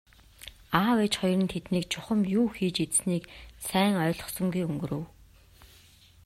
[0.79, 3.23] Аав ээж хоёр нь тэднийг чухам юу хийж идсэнийг
[3.67, 5.03] сайн ойлгосонгүй өнгөрөв.